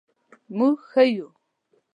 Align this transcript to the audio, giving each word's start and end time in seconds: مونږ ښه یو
مونږ 0.57 0.77
ښه 0.89 1.03
یو 1.15 1.27